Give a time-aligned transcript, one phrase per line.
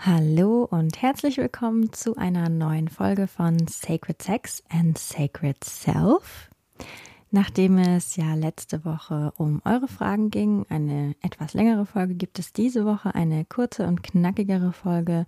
[0.00, 6.50] Hallo und herzlich willkommen zu einer neuen Folge von Sacred Sex and Sacred Self.
[7.32, 12.52] Nachdem es ja letzte Woche um eure Fragen ging, eine etwas längere Folge, gibt es
[12.52, 15.26] diese Woche eine kurze und knackigere Folge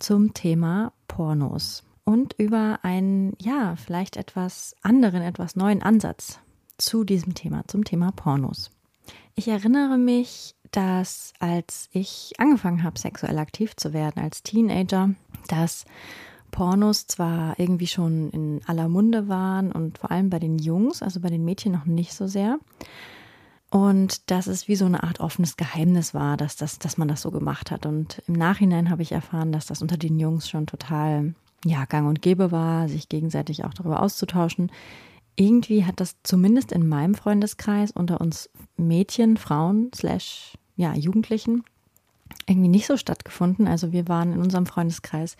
[0.00, 6.40] zum Thema Pornos und über einen, ja, vielleicht etwas anderen, etwas neuen Ansatz
[6.78, 8.72] zu diesem Thema, zum Thema Pornos.
[9.36, 15.10] Ich erinnere mich dass als ich angefangen habe, sexuell aktiv zu werden als Teenager,
[15.48, 15.84] dass
[16.50, 21.20] Pornos zwar irgendwie schon in aller Munde waren und vor allem bei den Jungs, also
[21.20, 22.58] bei den Mädchen noch nicht so sehr.
[23.70, 27.22] Und dass es wie so eine Art offenes Geheimnis war, dass, das, dass man das
[27.22, 27.86] so gemacht hat.
[27.86, 32.08] Und im Nachhinein habe ich erfahren, dass das unter den Jungs schon total ja, gang
[32.08, 34.72] und gäbe war, sich gegenseitig auch darüber auszutauschen.
[35.36, 41.64] Irgendwie hat das zumindest in meinem Freundeskreis unter uns Mädchen, Frauen, slash ja, Jugendlichen
[42.46, 43.68] irgendwie nicht so stattgefunden.
[43.68, 45.36] Also wir waren in unserem Freundeskreis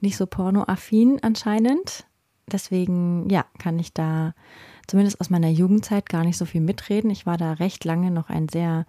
[0.00, 2.04] nicht so pornoaffin anscheinend.
[2.50, 4.34] Deswegen, ja, kann ich da
[4.88, 7.10] zumindest aus meiner Jugendzeit gar nicht so viel mitreden.
[7.10, 8.86] Ich war da recht lange noch ein sehr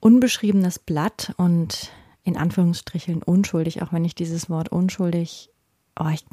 [0.00, 1.90] unbeschriebenes Blatt und
[2.22, 5.50] in Anführungsstrichen unschuldig, auch wenn ich dieses Wort unschuldig,
[5.98, 6.24] oh, ich,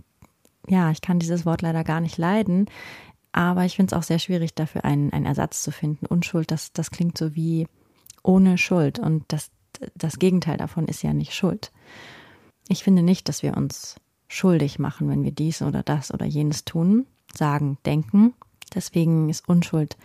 [0.67, 2.67] ja, ich kann dieses Wort leider gar nicht leiden.
[3.33, 6.05] Aber ich finde es auch sehr schwierig, dafür einen, einen Ersatz zu finden.
[6.05, 7.67] Unschuld, das, das klingt so wie,
[8.23, 8.99] ohne Schuld.
[8.99, 9.51] Und das,
[9.95, 11.71] das Gegenteil davon ist ja nicht Schuld.
[12.67, 13.95] Ich finde nicht, dass wir uns
[14.27, 18.33] schuldig machen, wenn wir dies oder das oder jenes tun, sagen, denken.
[18.73, 19.97] Deswegen ist Unschuld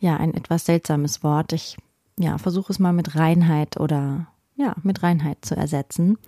[0.00, 1.52] ja ein etwas seltsames Wort.
[1.52, 1.76] Ich
[2.18, 6.18] ja, versuche es mal mit Reinheit oder ja, mit Reinheit zu ersetzen.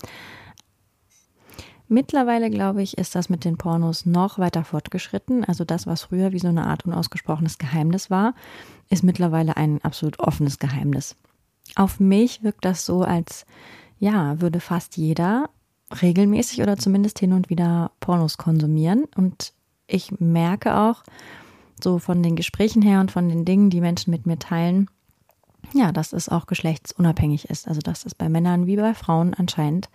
[1.88, 5.44] Mittlerweile, glaube ich, ist das mit den Pornos noch weiter fortgeschritten.
[5.44, 8.34] Also das, was früher wie so eine Art unausgesprochenes Geheimnis war,
[8.91, 11.16] ist mittlerweile ein absolut offenes Geheimnis.
[11.76, 13.47] Auf mich wirkt das so, als
[13.98, 15.50] ja, würde fast jeder
[16.03, 19.04] regelmäßig oder zumindest hin und wieder Pornos konsumieren.
[19.16, 19.53] Und
[19.86, 21.03] ich merke auch,
[21.82, 24.88] so von den Gesprächen her und von den Dingen, die Menschen mit mir teilen,
[25.72, 27.69] ja, dass es auch geschlechtsunabhängig ist.
[27.69, 29.88] Also dass es bei Männern wie bei Frauen anscheinend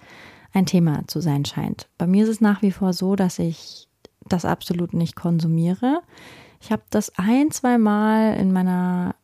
[0.53, 1.89] ein Thema zu sein scheint.
[1.97, 3.89] Bei mir ist es nach wie vor so, dass ich
[4.27, 6.01] das absolut nicht konsumiere.
[6.61, 9.15] Ich habe das ein, zwei Mal in meiner,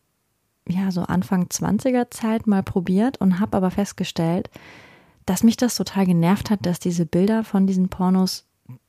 [0.68, 4.50] ja, so Anfang 20er Zeit mal probiert und habe aber festgestellt,
[5.26, 8.46] dass mich das total genervt hat, dass diese Bilder von diesen Pornos,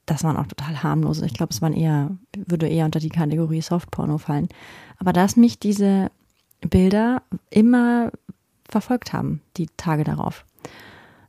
[0.06, 1.26] das waren auch total harmlose.
[1.26, 4.48] Ich glaube, es waren eher, würde eher unter die Kategorie Softporno fallen.
[4.98, 6.10] Aber dass mich diese
[6.60, 8.10] Bilder immer
[8.68, 10.44] verfolgt haben, die Tage darauf.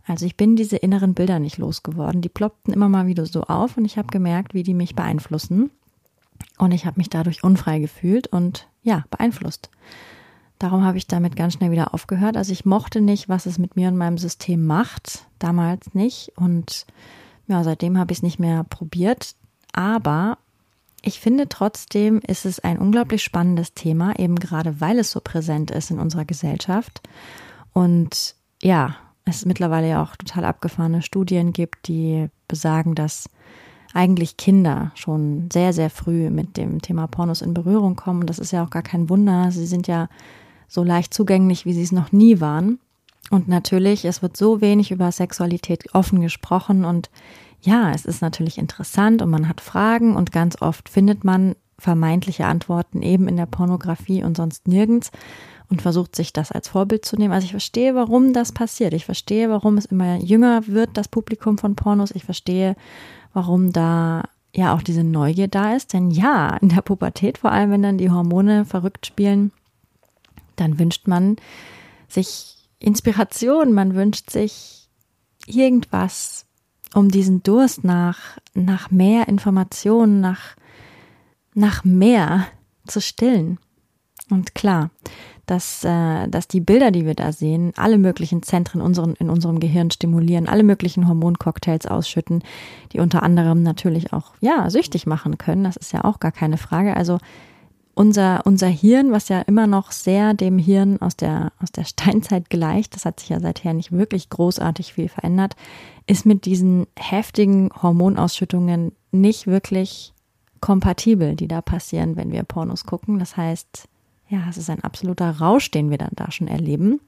[0.06, 2.22] Also ich bin diese inneren Bilder nicht losgeworden.
[2.22, 5.72] Die ploppten immer mal wieder so auf und ich habe gemerkt, wie die mich beeinflussen.
[6.58, 9.70] Und ich habe mich dadurch unfrei gefühlt und ja, beeinflusst.
[10.60, 12.38] Darum habe ich damit ganz schnell wieder aufgehört.
[12.38, 15.26] Also ich mochte nicht, was es mit mir und meinem System macht.
[15.40, 16.32] Damals nicht.
[16.36, 16.86] Und
[17.48, 19.36] ja, seitdem habe ich es nicht mehr probiert.
[19.74, 20.38] Aber
[21.02, 25.70] ich finde trotzdem ist es ein unglaublich spannendes Thema, eben gerade weil es so präsent
[25.70, 27.02] ist in unserer Gesellschaft.
[27.74, 33.30] Und ja, es mittlerweile ja auch total abgefahrene Studien gibt, die besagen, dass
[33.94, 38.26] eigentlich Kinder schon sehr, sehr früh mit dem Thema Pornos in Berührung kommen.
[38.26, 39.52] Das ist ja auch gar kein Wunder.
[39.52, 40.08] Sie sind ja
[40.74, 42.80] so leicht zugänglich, wie sie es noch nie waren.
[43.30, 47.10] Und natürlich, es wird so wenig über Sexualität offen gesprochen und
[47.62, 52.46] ja, es ist natürlich interessant und man hat Fragen und ganz oft findet man vermeintliche
[52.46, 55.12] Antworten eben in der Pornografie und sonst nirgends
[55.70, 57.34] und versucht sich das als Vorbild zu nehmen.
[57.34, 58.94] Also ich verstehe, warum das passiert.
[58.94, 62.12] Ich verstehe, warum es immer jünger wird, das Publikum von Pornos.
[62.12, 62.76] Ich verstehe,
[63.34, 64.24] warum da
[64.54, 65.94] ja auch diese Neugier da ist.
[65.94, 69.52] Denn ja, in der Pubertät, vor allem wenn dann die Hormone verrückt spielen,
[70.64, 71.36] dann wünscht man
[72.08, 74.90] sich Inspiration, man wünscht sich
[75.46, 76.46] irgendwas,
[76.94, 80.56] um diesen Durst nach, nach mehr Informationen, nach,
[81.54, 82.48] nach mehr
[82.88, 83.60] zu stillen.
[84.30, 84.90] Und klar,
[85.46, 89.60] dass, äh, dass die Bilder, die wir da sehen, alle möglichen Zentren unseren, in unserem
[89.60, 92.44] Gehirn stimulieren, alle möglichen Hormoncocktails ausschütten,
[92.94, 95.66] die unter anderem natürlich auch, ja, süchtig machen können.
[95.66, 96.96] Das ist ja auch gar keine Frage.
[96.96, 97.18] Also
[97.96, 102.50] unser, unser Hirn, was ja immer noch sehr dem Hirn aus der, aus der Steinzeit
[102.50, 105.56] gleicht, das hat sich ja seither nicht wirklich großartig viel verändert,
[106.08, 110.14] ist mit diesen heftigen Hormonausschüttungen nicht wirklich
[110.60, 113.20] kompatibel, die da passieren, wenn wir Pornos gucken.
[113.20, 113.88] Das heißt,
[114.30, 117.00] ja, es ist ein absoluter Rausch, den wir dann da schon erleben.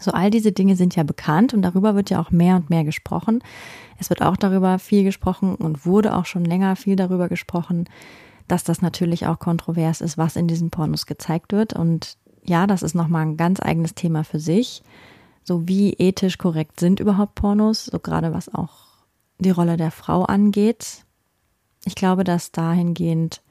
[0.00, 2.84] So all diese Dinge sind ja bekannt und darüber wird ja auch mehr und mehr
[2.84, 3.42] gesprochen.
[3.98, 7.88] Es wird auch darüber viel gesprochen und wurde auch schon länger viel darüber gesprochen,
[8.48, 11.72] dass das natürlich auch kontrovers ist, was in diesen Pornos gezeigt wird.
[11.72, 14.82] Und ja, das ist nochmal ein ganz eigenes Thema für sich.
[15.42, 18.86] So wie ethisch korrekt sind überhaupt Pornos, so gerade was auch
[19.38, 21.04] die Rolle der Frau angeht.
[21.84, 23.42] Ich glaube, dass dahingehend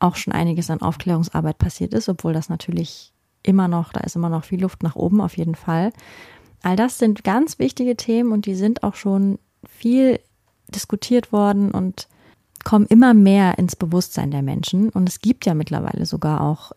[0.00, 3.12] auch schon einiges an Aufklärungsarbeit passiert ist, obwohl das natürlich
[3.42, 5.92] immer noch, da ist immer noch viel Luft nach oben auf jeden Fall.
[6.62, 10.20] All das sind ganz wichtige Themen und die sind auch schon viel
[10.68, 12.08] diskutiert worden und
[12.68, 14.90] kommen immer mehr ins Bewusstsein der Menschen.
[14.90, 16.72] Und es gibt ja mittlerweile sogar auch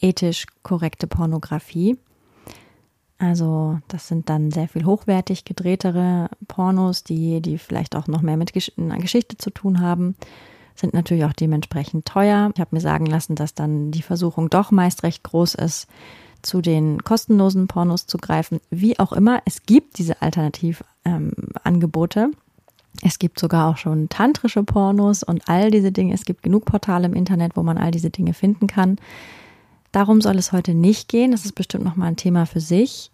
[0.00, 1.98] ethisch korrekte Pornografie.
[3.18, 8.36] Also das sind dann sehr viel hochwertig gedrehtere Pornos, die, die vielleicht auch noch mehr
[8.36, 10.14] mit Gesch einer Geschichte zu tun haben,
[10.76, 12.52] sind natürlich auch dementsprechend teuer.
[12.54, 15.88] Ich habe mir sagen lassen, dass dann die Versuchung doch meist recht groß ist,
[16.42, 18.60] zu den kostenlosen Pornos zu greifen.
[18.70, 22.20] Wie auch immer, es gibt diese Alternativangebote.
[22.20, 22.36] Ähm,
[23.02, 26.14] es gibt sogar auch schon tantrische Pornos und all diese Dinge.
[26.14, 28.96] Es gibt genug Portale im Internet, wo man all diese Dinge finden kann.
[29.92, 31.32] Darum soll es heute nicht gehen.
[31.32, 33.10] Das ist bestimmt nochmal ein Thema für sich.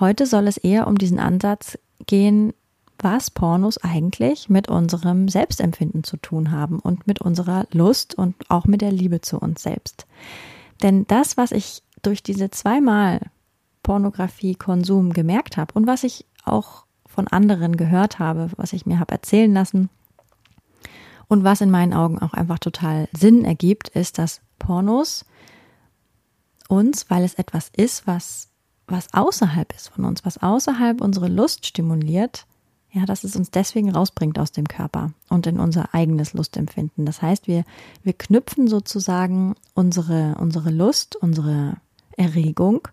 [0.00, 2.52] Heute soll es eher um diesen Ansatz gehen,
[2.98, 8.64] was Pornos eigentlich mit unserem Selbstempfinden zu tun haben und mit unserer Lust und auch
[8.64, 10.06] mit der Liebe zu uns selbst.
[10.82, 13.20] Denn das, was ich durch diese zweimal
[13.82, 16.85] Pornografie-Konsum gemerkt habe und was ich auch
[17.16, 19.88] von anderen gehört habe, was ich mir habe erzählen lassen
[21.28, 25.24] und was in meinen Augen auch einfach total Sinn ergibt, ist, dass Pornos
[26.68, 28.48] uns, weil es etwas ist, was,
[28.86, 32.46] was außerhalb ist von uns, was außerhalb unsere Lust stimuliert,
[32.92, 37.06] ja, dass es uns deswegen rausbringt aus dem Körper und in unser eigenes Lustempfinden.
[37.06, 37.64] Das heißt, wir,
[38.02, 41.78] wir knüpfen sozusagen unsere, unsere Lust, unsere
[42.16, 42.88] Erregung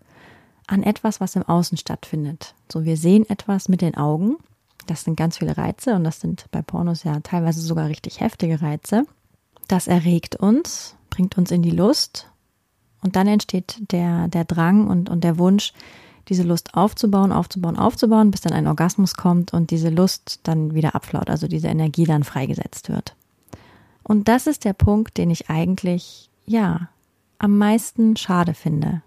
[0.66, 2.54] an etwas, was im Außen stattfindet.
[2.70, 4.36] So, wir sehen etwas mit den Augen.
[4.86, 8.60] Das sind ganz viele Reize und das sind bei Pornos ja teilweise sogar richtig heftige
[8.60, 9.04] Reize.
[9.68, 12.30] Das erregt uns, bringt uns in die Lust
[13.02, 15.72] und dann entsteht der, der Drang und, und der Wunsch,
[16.28, 20.94] diese Lust aufzubauen, aufzubauen, aufzubauen, bis dann ein Orgasmus kommt und diese Lust dann wieder
[20.94, 23.14] abflaut, also diese Energie dann freigesetzt wird.
[24.02, 26.88] Und das ist der Punkt, den ich eigentlich, ja,
[27.38, 29.02] am meisten schade finde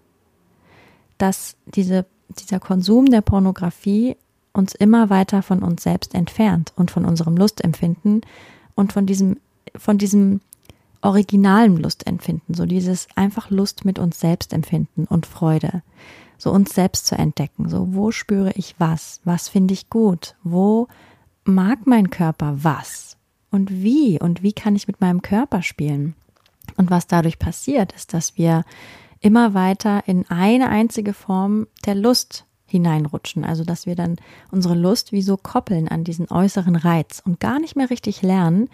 [1.18, 2.06] dass diese,
[2.38, 4.16] dieser Konsum der Pornografie
[4.52, 8.22] uns immer weiter von uns selbst entfernt und von unserem Lustempfinden
[8.74, 9.38] und von diesem,
[9.76, 10.40] von diesem
[11.02, 15.82] originalen Lustempfinden, so dieses einfach Lust mit uns selbst empfinden und Freude,
[16.38, 20.88] so uns selbst zu entdecken, so wo spüre ich was, was finde ich gut, wo
[21.44, 23.16] mag mein Körper was?
[23.50, 24.20] Und wie?
[24.20, 26.14] Und wie kann ich mit meinem Körper spielen.
[26.76, 28.64] Und was dadurch passiert, ist, dass wir
[29.20, 33.44] immer weiter in eine einzige Form der Lust hineinrutschen.
[33.44, 34.16] Also, dass wir dann
[34.50, 38.68] unsere Lust wie so koppeln an diesen äußeren Reiz und gar nicht mehr richtig lernen,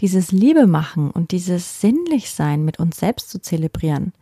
[0.00, 4.12] dieses Liebe machen und dieses Sinnlichsein mit uns selbst zu zelebrieren.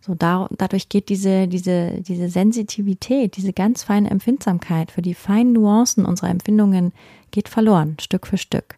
[0.00, 5.52] So da, dadurch geht diese, diese, diese Sensitivität, diese ganz feine Empfindsamkeit für die feinen
[5.52, 6.92] Nuancen unserer Empfindungen
[7.30, 8.76] geht verloren, Stück für Stück.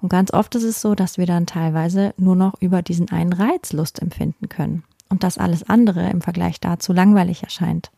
[0.00, 3.32] Und ganz oft ist es so, dass wir dann teilweise nur noch über diesen einen
[3.32, 7.90] Reiz Lust empfinden können und dass alles andere im Vergleich dazu langweilig erscheint.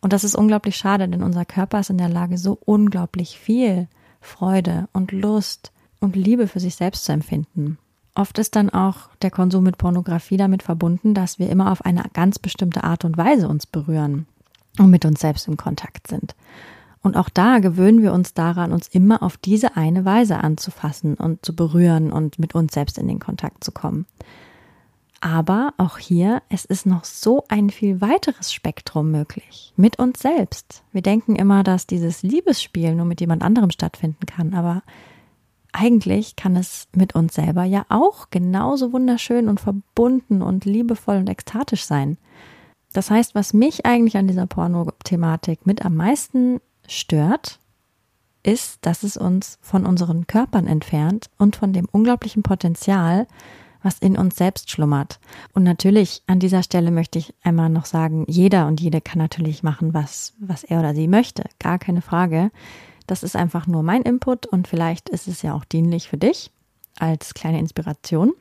[0.00, 3.88] Und das ist unglaublich schade, denn unser Körper ist in der Lage, so unglaublich viel
[4.20, 7.78] Freude und Lust und Liebe für sich selbst zu empfinden.
[8.14, 12.04] Oft ist dann auch der Konsum mit Pornografie damit verbunden, dass wir immer auf eine
[12.12, 14.26] ganz bestimmte Art und Weise uns berühren
[14.78, 16.36] und mit uns selbst im Kontakt sind.
[17.02, 21.44] Und auch da gewöhnen wir uns daran, uns immer auf diese eine Weise anzufassen und
[21.44, 24.06] zu berühren und mit uns selbst in den Kontakt zu kommen.
[25.26, 29.72] Aber auch hier, es ist noch so ein viel weiteres Spektrum möglich.
[29.74, 30.82] Mit uns selbst.
[30.92, 34.82] Wir denken immer, dass dieses Liebesspiel nur mit jemand anderem stattfinden kann, aber
[35.72, 41.30] eigentlich kann es mit uns selber ja auch genauso wunderschön und verbunden und liebevoll und
[41.30, 42.18] ekstatisch sein.
[42.92, 47.60] Das heißt, was mich eigentlich an dieser Porno-Thematik mit am meisten stört,
[48.42, 53.26] ist, dass es uns von unseren Körpern entfernt und von dem unglaublichen Potenzial,
[53.84, 55.20] was in uns selbst schlummert.
[55.52, 59.62] Und natürlich an dieser Stelle möchte ich einmal noch sagen, jeder und jede kann natürlich
[59.62, 61.44] machen, was, was er oder sie möchte.
[61.60, 62.50] Gar keine Frage.
[63.06, 66.50] Das ist einfach nur mein Input und vielleicht ist es ja auch dienlich für dich
[66.98, 68.32] als kleine Inspiration.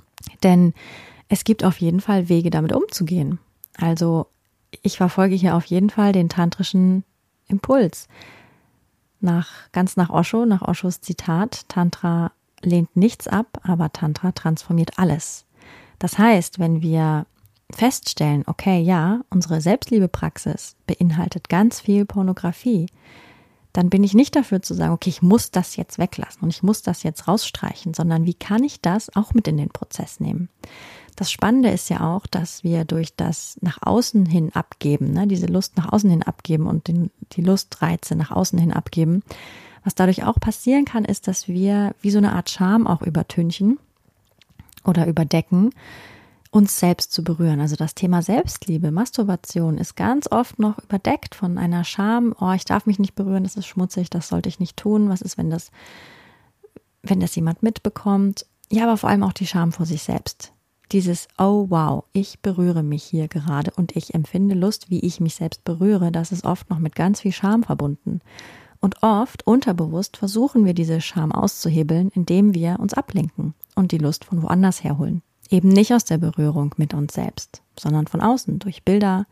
[0.42, 0.74] Denn
[1.28, 3.40] es gibt auf jeden Fall Wege, damit umzugehen.
[3.78, 4.28] Also
[4.82, 7.04] ich verfolge hier auf jeden Fall den tantrischen
[7.48, 8.08] Impuls.
[9.20, 12.32] Nach, ganz nach Osho, nach Oshos Zitat, Tantra
[12.66, 15.46] lehnt nichts ab, aber Tantra transformiert alles.
[16.00, 17.26] Das heißt, wenn wir
[17.72, 22.88] feststellen, okay, ja, unsere Selbstliebepraxis beinhaltet ganz viel Pornografie,
[23.74, 26.62] dann bin ich nicht dafür zu sagen, okay, ich muss das jetzt weglassen und ich
[26.62, 30.50] muss das jetzt rausstreichen, sondern wie kann ich das auch mit in den Prozess nehmen?
[31.16, 35.48] Das Spannende ist ja auch, dass wir durch das nach außen hin abgeben, ne, diese
[35.48, 39.24] Lust nach außen hin abgeben und den, die Lustreize nach außen hin abgeben,
[39.84, 43.80] was dadurch auch passieren kann, ist, dass wir wie so eine Art Scham auch übertünchen
[44.86, 45.72] oder überdecken,
[46.52, 47.60] uns selbst zu berühren.
[47.60, 52.36] Also das Thema Selbstliebe, Masturbation ist ganz oft noch überdeckt von einer Scham.
[52.40, 55.10] Oh, ich darf mich nicht berühren, das ist schmutzig, das sollte ich nicht tun.
[55.10, 55.72] Was ist, wenn das,
[57.02, 58.46] wenn das jemand mitbekommt?
[58.70, 60.54] Ja, aber vor allem auch die Scham vor sich selbst.
[60.92, 65.36] Dieses, oh wow, ich berühre mich hier gerade und ich empfinde Lust, wie ich mich
[65.36, 68.22] selbst berühre, das ist oft noch mit ganz viel Scham verbunden.
[68.84, 74.26] Und oft, unterbewusst, versuchen wir diese Scham auszuhebeln, indem wir uns ablenken und die Lust
[74.26, 75.22] von woanders herholen.
[75.50, 79.26] Eben nicht aus der Berührung mit uns selbst, sondern von außen, durch Bilder,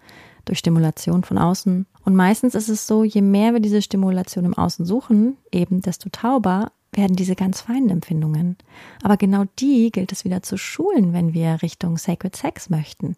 [0.45, 1.85] durch Stimulation von außen.
[2.05, 6.07] Und meistens ist es so, je mehr wir diese Stimulation im Außen suchen, eben desto
[6.07, 8.57] tauber werden diese ganz feinen Empfindungen.
[9.01, 13.15] Aber genau die gilt es wieder zu schulen, wenn wir Richtung Sacred Sex möchten,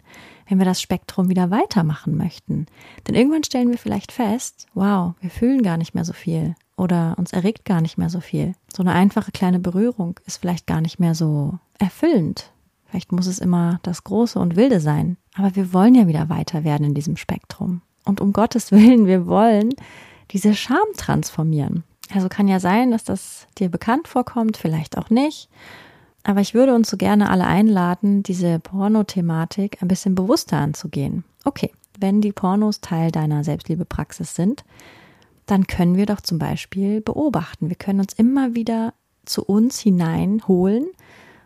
[0.47, 2.67] wenn wir das Spektrum wieder weitermachen möchten.
[3.07, 7.15] Denn irgendwann stellen wir vielleicht fest, wow, wir fühlen gar nicht mehr so viel oder
[7.17, 8.53] uns erregt gar nicht mehr so viel.
[8.75, 12.51] So eine einfache kleine Berührung ist vielleicht gar nicht mehr so erfüllend.
[12.85, 15.17] Vielleicht muss es immer das Große und Wilde sein.
[15.35, 17.81] Aber wir wollen ja wieder weiter werden in diesem Spektrum.
[18.05, 19.73] Und um Gottes Willen, wir wollen
[20.31, 21.83] diese Scham transformieren.
[22.13, 25.49] Also kann ja sein, dass das dir bekannt vorkommt, vielleicht auch nicht.
[26.23, 31.23] Aber ich würde uns so gerne alle einladen, diese Porno-Thematik ein bisschen bewusster anzugehen.
[31.43, 34.63] Okay, wenn die Pornos Teil deiner Selbstliebepraxis sind,
[35.45, 37.69] dann können wir doch zum Beispiel beobachten.
[37.69, 38.93] Wir können uns immer wieder
[39.25, 40.87] zu uns hineinholen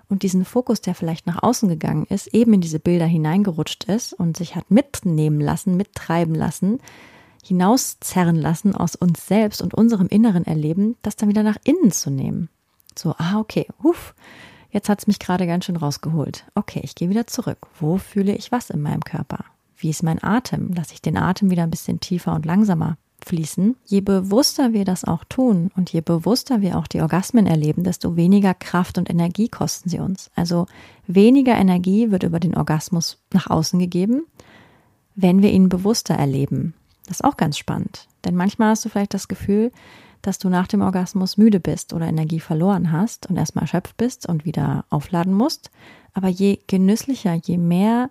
[0.10, 4.14] und diesen Fokus, der vielleicht nach außen gegangen ist, eben in diese Bilder hineingerutscht ist
[4.14, 6.80] und sich hat mitnehmen lassen, mittreiben lassen,
[7.48, 12.10] hinauszerren lassen aus uns selbst und unserem inneren Erleben, das dann wieder nach innen zu
[12.10, 12.50] nehmen.
[12.98, 14.13] So, ah, okay, huf,
[14.72, 16.46] jetzt hat's mich gerade ganz schön rausgeholt.
[16.56, 17.68] Okay, ich gehe wieder zurück.
[17.80, 19.46] Wo fühle ich was in meinem Körper?
[19.77, 20.74] Wie ist mein Atem?
[20.74, 25.04] Lasse ich den Atem wieder ein bisschen tiefer und langsamer fließen, je bewusster wir das
[25.04, 29.50] auch tun und je bewusster wir auch die Orgasmen erleben, desto weniger Kraft und Energie
[29.50, 30.32] kosten sie uns.
[30.36, 30.68] Also
[31.06, 34.25] weniger Energie wird über den Orgasmus nach außen gegeben,
[35.16, 36.74] wenn wir ihn bewusster erleben.
[37.08, 39.72] Das ist auch ganz spannend, denn manchmal hast du vielleicht das Gefühl,
[40.22, 44.28] dass du nach dem Orgasmus müde bist oder Energie verloren hast und erstmal erschöpft bist
[44.28, 45.72] und wieder aufladen musst.
[46.14, 48.10] Aber je genüsslicher, je mehr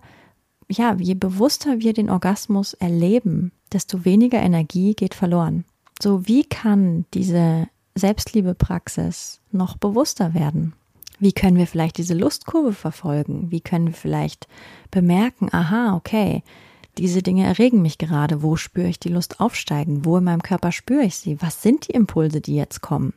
[0.69, 5.65] ja, je bewusster wir den Orgasmus erleben, desto weniger Energie geht verloren.
[6.01, 10.73] So, wie kann diese Selbstliebepraxis noch bewusster werden?
[11.19, 13.49] Wie können wir vielleicht diese Lustkurve verfolgen?
[13.49, 14.47] Wie können wir vielleicht
[14.91, 16.43] bemerken, aha, okay,
[16.97, 18.41] diese Dinge erregen mich gerade.
[18.41, 20.05] Wo spüre ich die Lust aufsteigen?
[20.05, 21.41] Wo in meinem Körper spüre ich sie?
[21.41, 23.13] Was sind die Impulse, die jetzt kommen?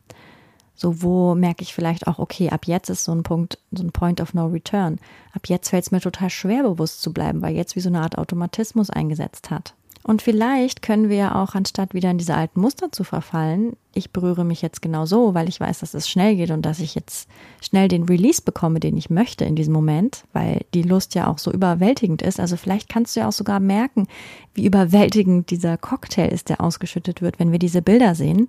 [0.75, 3.93] So, wo merke ich vielleicht auch, okay, ab jetzt ist so ein Punkt, so ein
[3.93, 4.99] Point of No Return.
[5.33, 8.01] Ab jetzt fällt es mir total schwer, bewusst zu bleiben, weil jetzt wie so eine
[8.01, 9.75] Art Automatismus eingesetzt hat.
[10.03, 14.13] Und vielleicht können wir ja auch, anstatt wieder in diese alten Muster zu verfallen, ich
[14.13, 16.95] berühre mich jetzt genau so, weil ich weiß, dass es schnell geht und dass ich
[16.95, 17.29] jetzt
[17.61, 21.39] schnell den Release bekomme, den ich möchte in diesem Moment, weil die Lust ja auch
[21.39, 22.41] so überwältigend ist.
[22.41, 24.07] Also vielleicht kannst du ja auch sogar merken,
[24.55, 28.49] wie überwältigend dieser Cocktail ist, der ausgeschüttet wird, wenn wir diese Bilder sehen.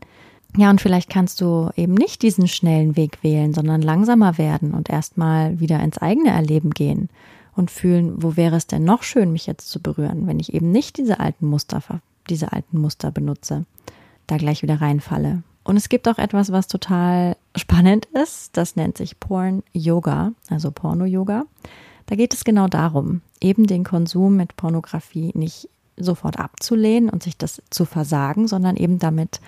[0.56, 4.90] Ja, und vielleicht kannst du eben nicht diesen schnellen Weg wählen, sondern langsamer werden und
[4.90, 7.10] erstmal wieder ins eigene Erleben gehen
[7.56, 10.72] und fühlen, wo wäre es denn noch schön, mich jetzt zu berühren, wenn ich eben
[10.72, 11.82] nicht diese alten Muster,
[12.30, 13.66] diese alten Muster benutze,
[14.28, 15.44] da gleich wieder reinfalle.
[15.64, 18.58] Und es gibt auch etwas, was total spannend ist.
[18.58, 21.46] Das nennt sich Porn Yoga, also Porno Yoga.
[22.08, 27.38] Da geht es genau darum, eben den Konsum mit Pornografie nicht sofort abzulehnen und sich
[27.38, 29.40] das zu versagen, sondern eben damit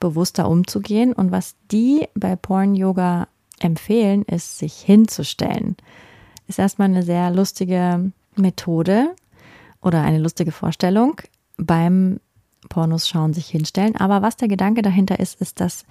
[0.00, 1.12] bewusster umzugehen.
[1.12, 3.28] Und was die bei Porn Yoga
[3.60, 5.76] empfehlen, ist, sich hinzustellen.
[6.48, 9.14] Ist erstmal eine sehr lustige Methode
[9.80, 11.20] oder eine lustige Vorstellung
[11.56, 12.20] beim
[12.68, 13.96] Pornos schauen, sich hinstellen.
[13.96, 15.84] Aber was der Gedanke dahinter ist, ist, dass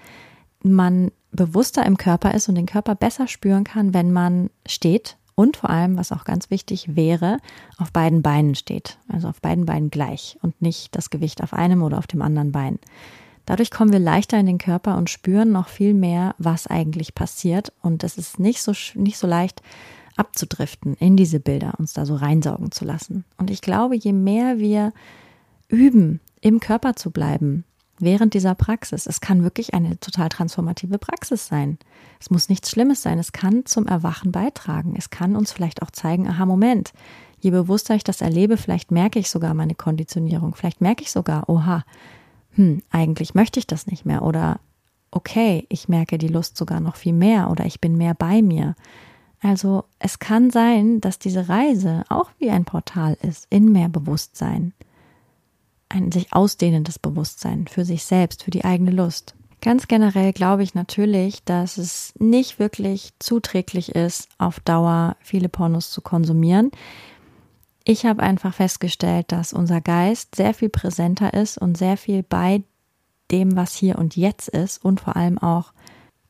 [0.64, 5.58] man bewusster im Körper ist und den Körper besser spüren kann, wenn man steht und
[5.58, 7.38] vor allem, was auch ganz wichtig wäre,
[7.78, 8.98] auf beiden Beinen steht.
[9.08, 12.52] Also auf beiden Beinen gleich und nicht das Gewicht auf einem oder auf dem anderen
[12.52, 12.80] Bein.
[13.46, 17.72] Dadurch kommen wir leichter in den Körper und spüren noch viel mehr, was eigentlich passiert.
[17.82, 19.62] Und es ist nicht so, nicht so leicht,
[20.17, 23.25] abzudriften in diese Bilder, uns da so reinsaugen zu lassen.
[23.38, 24.93] Und ich glaube, je mehr wir
[25.69, 27.65] üben, im Körper zu bleiben,
[28.00, 29.07] während dieser Praxis.
[29.07, 31.77] Es kann wirklich eine total transformative Praxis sein.
[32.19, 33.19] Es muss nichts Schlimmes sein.
[33.19, 34.95] Es kann zum Erwachen beitragen.
[34.97, 36.93] Es kann uns vielleicht auch zeigen, aha, Moment,
[37.39, 40.55] je bewusster ich das erlebe, vielleicht merke ich sogar meine Konditionierung.
[40.55, 41.83] Vielleicht merke ich sogar, oha,
[42.51, 44.24] hm, eigentlich möchte ich das nicht mehr.
[44.24, 44.59] Oder
[45.12, 48.75] okay, ich merke die Lust sogar noch viel mehr oder ich bin mehr bei mir.
[49.41, 54.74] Also es kann sein, dass diese Reise auch wie ein Portal ist in mehr Bewusstsein
[55.89, 59.36] ein sich ausdehnendes Bewusstsein für sich selbst, für die eigene Lust.
[59.62, 65.91] Ganz generell glaube ich natürlich, dass es nicht wirklich zuträglich ist, auf Dauer viele Pornos
[65.91, 66.72] zu konsumieren.
[67.84, 72.63] Ich habe einfach festgestellt, dass unser Geist sehr viel präsenter ist und sehr viel bei
[73.32, 75.74] dem, was hier und jetzt ist und vor allem auch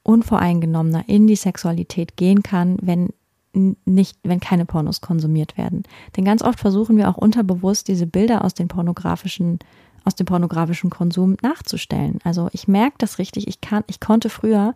[0.07, 3.09] unvoreingenommener in die Sexualität gehen kann, wenn
[3.53, 5.83] nicht, wenn keine Pornos konsumiert werden.
[6.15, 9.59] Denn ganz oft versuchen wir auch unterbewusst diese Bilder aus den pornografischen,
[10.05, 12.19] aus dem pornografischen Konsum nachzustellen.
[12.23, 13.47] Also ich merke das richtig.
[13.47, 14.75] Ich kann, ich konnte früher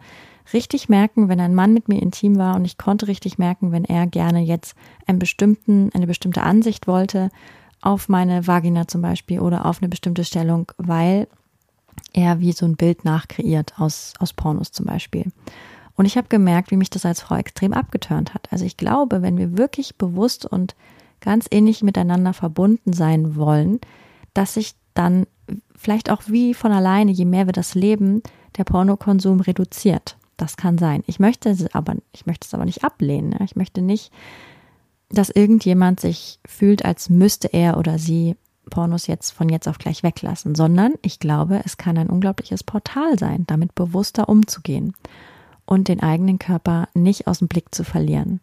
[0.52, 3.86] richtig merken, wenn ein Mann mit mir intim war und ich konnte richtig merken, wenn
[3.86, 7.30] er gerne jetzt einen bestimmten, eine bestimmte Ansicht wollte
[7.82, 11.28] auf meine Vagina zum Beispiel oder auf eine bestimmte Stellung, weil
[12.14, 15.32] er wie so ein Bild nachkreiert aus, aus Pornos zum Beispiel.
[15.96, 18.48] Und ich habe gemerkt, wie mich das als Frau extrem abgeturnt hat.
[18.52, 20.76] Also ich glaube, wenn wir wirklich bewusst und
[21.20, 23.80] ganz ähnlich miteinander verbunden sein wollen,
[24.34, 25.28] dass sich dann
[25.76, 28.22] vielleicht auch wie von alleine, je mehr wir das leben,
[28.58, 30.18] der Pornokonsum reduziert.
[30.38, 31.04] Das kann sein.
[31.06, 33.36] Ich möchte es aber, ich möchte es aber nicht ablehnen.
[33.44, 34.12] Ich möchte nicht,
[35.10, 38.36] dass irgendjemand sich fühlt, als müsste er oder sie
[38.70, 43.18] Pornos jetzt von jetzt auf gleich weglassen, sondern ich glaube, es kann ein unglaubliches Portal
[43.18, 44.94] sein, damit bewusster umzugehen
[45.66, 48.40] und den eigenen Körper nicht aus dem Blick zu verlieren.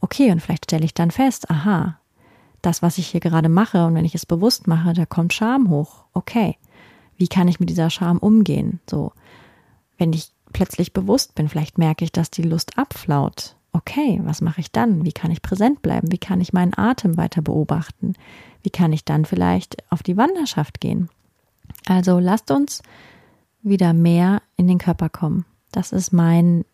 [0.00, 1.98] Okay, und vielleicht stelle ich dann fest, aha,
[2.62, 5.68] das, was ich hier gerade mache und wenn ich es bewusst mache, da kommt Scham
[5.68, 6.04] hoch.
[6.12, 6.56] Okay,
[7.16, 8.80] wie kann ich mit dieser Scham umgehen?
[8.88, 9.12] So,
[9.98, 13.56] wenn ich plötzlich bewusst bin, vielleicht merke ich, dass die Lust abflaut.
[13.76, 15.04] Okay, was mache ich dann?
[15.04, 16.12] Wie kann ich präsent bleiben?
[16.12, 18.14] Wie kann ich meinen Atem weiter beobachten?
[18.62, 21.08] Wie kann ich dann vielleicht auf die Wanderschaft gehen?
[21.86, 22.82] Also lasst uns
[23.62, 25.44] wieder mehr in den Körper kommen.
[25.72, 26.64] Das ist mein,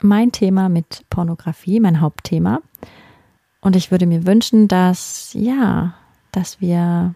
[0.00, 2.60] mein Thema mit Pornografie, mein Hauptthema.
[3.60, 5.94] Und ich würde mir wünschen, dass, ja,
[6.32, 7.14] dass wir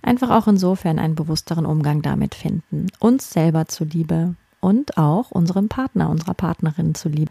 [0.00, 2.86] einfach auch insofern einen bewussteren Umgang damit finden.
[2.98, 7.30] Uns selber zuliebe und auch unserem Partner, unserer Partnerin zuliebe.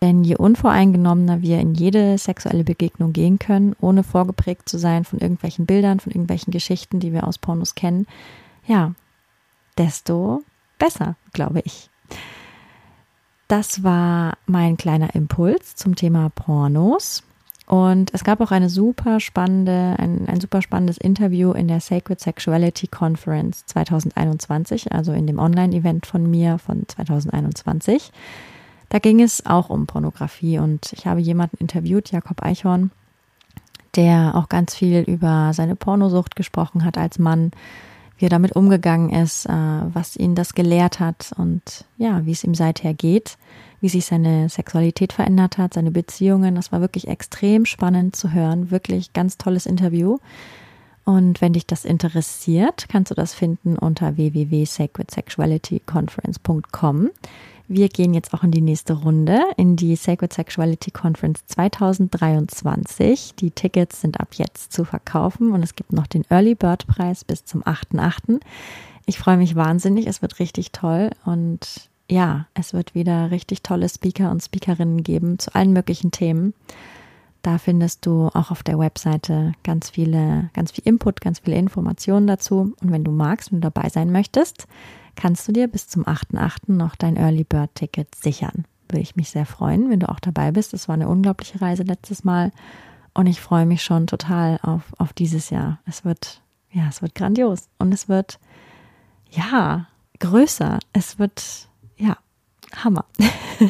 [0.00, 5.18] Denn je unvoreingenommener wir in jede sexuelle Begegnung gehen können, ohne vorgeprägt zu sein von
[5.18, 8.06] irgendwelchen Bildern, von irgendwelchen Geschichten, die wir aus Pornos kennen,
[8.66, 8.94] ja,
[9.76, 10.42] desto
[10.78, 11.90] besser, glaube ich.
[13.48, 17.24] Das war mein kleiner Impuls zum Thema Pornos.
[17.66, 22.18] Und es gab auch eine super spannende, ein, ein super spannendes Interview in der Sacred
[22.18, 28.10] Sexuality Conference 2021, also in dem Online-Event von mir von 2021.
[28.88, 32.90] Da ging es auch um Pornografie und ich habe jemanden interviewt, Jakob Eichhorn,
[33.96, 37.50] der auch ganz viel über seine Pornosucht gesprochen hat als Mann,
[38.16, 42.44] wie er damit umgegangen ist, äh, was ihn das gelehrt hat und ja, wie es
[42.44, 43.36] ihm seither geht,
[43.80, 46.56] wie sich seine Sexualität verändert hat, seine Beziehungen.
[46.56, 50.18] Das war wirklich extrem spannend zu hören, wirklich ganz tolles Interview.
[51.04, 57.10] Und wenn dich das interessiert, kannst du das finden unter www.sacredsexualityconference.com.
[57.70, 63.34] Wir gehen jetzt auch in die nächste Runde, in die Sacred Sexuality Conference 2023.
[63.38, 67.24] Die Tickets sind ab jetzt zu verkaufen und es gibt noch den Early Bird Preis
[67.24, 68.40] bis zum 8.8.
[69.04, 73.90] Ich freue mich wahnsinnig, es wird richtig toll und ja, es wird wieder richtig tolle
[73.90, 76.54] Speaker und Speakerinnen geben zu allen möglichen Themen.
[77.42, 82.26] Da findest du auch auf der Webseite ganz viele, ganz viel Input, ganz viele Informationen
[82.26, 82.72] dazu.
[82.80, 84.66] Und wenn du magst, du dabei sein möchtest,
[85.18, 86.72] kannst du dir bis zum 8.8.
[86.72, 88.64] noch dein Early Bird Ticket sichern.
[88.88, 90.72] Würde ich mich sehr freuen, wenn du auch dabei bist.
[90.72, 92.52] Es war eine unglaubliche Reise letztes Mal
[93.14, 95.80] und ich freue mich schon total auf, auf dieses Jahr.
[95.86, 98.38] Es wird, ja, es wird grandios und es wird,
[99.30, 99.88] ja,
[100.20, 100.78] größer.
[100.92, 102.16] Es wird, ja,
[102.76, 103.04] Hammer.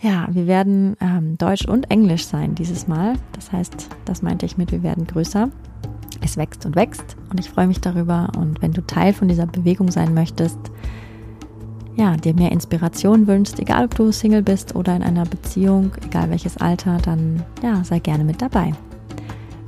[0.00, 3.16] ja, wir werden ähm, Deutsch und Englisch sein dieses Mal.
[3.32, 5.50] Das heißt, das meinte ich mit, wir werden größer
[6.22, 8.30] es wächst und wächst und ich freue mich darüber.
[8.36, 10.58] Und wenn du Teil von dieser Bewegung sein möchtest,
[11.96, 16.30] ja, dir mehr Inspiration wünschst, egal ob du Single bist oder in einer Beziehung, egal
[16.30, 18.72] welches Alter, dann ja, sei gerne mit dabei.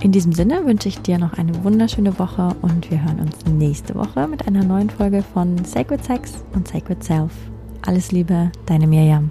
[0.00, 3.94] In diesem Sinne wünsche ich dir noch eine wunderschöne Woche und wir hören uns nächste
[3.94, 7.32] Woche mit einer neuen Folge von Sacred Sex und Sacred Self.
[7.86, 9.30] Alles Liebe, deine Mirjam.